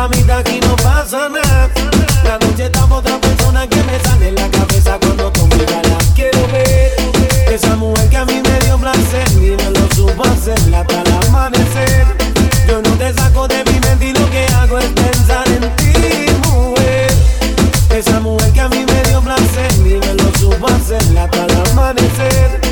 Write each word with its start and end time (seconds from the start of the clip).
mamita, 0.00 0.38
aquí 0.38 0.60
no 0.60 0.74
pasa 0.76 1.28
nada. 1.28 1.68
La 2.24 2.38
noche 2.38 2.64
está 2.66 2.86
por 2.86 2.98
otra 2.98 3.20
persona 3.20 3.66
que 3.66 3.82
me 3.82 4.00
sale 4.00 4.28
en 4.28 4.34
la 4.34 4.48
cabeza 4.48 4.98
cuando 4.98 5.30
tú 5.32 5.46
me. 5.46 5.60
Quiero 6.14 6.46
ver 6.48 6.92
esa 7.48 7.76
mujer 7.76 8.08
que 8.08 8.16
a 8.16 8.24
mí 8.24 8.40
me 8.42 8.58
dio 8.64 8.78
placer 8.78 9.28
y 9.32 9.56
no 9.62 9.70
lo 9.70 9.94
supo 9.94 10.22
hacer 10.24 10.58
hasta 10.74 11.02
el 11.02 11.26
amanecer. 11.26 12.06
Yo 12.66 12.80
no 12.82 12.90
te 12.96 13.12
saco 13.12 13.46
de 13.48 13.62
mi 13.64 13.78
mente 13.80 14.06
y 14.06 14.12
lo 14.12 14.30
que 14.30 14.46
hago 14.54 14.78
es 14.78 14.86
pensar 14.86 15.46
en 15.48 15.76
ti, 15.76 15.92
mujer. 16.48 17.12
Esa 17.90 18.20
mujer 18.20 18.52
que 18.52 18.60
a 18.60 18.68
mí 18.68 18.84
me 18.86 19.02
dio 19.08 19.20
placer 19.20 19.72
y 19.84 19.94
no 20.06 20.14
lo 20.14 20.38
supo 20.38 20.66
hacer 20.66 21.18
hasta 21.18 21.44
el 21.44 21.70
amanecer. 21.70 22.69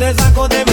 te 0.00 0.14
saco 0.14 0.48
de 0.48 0.69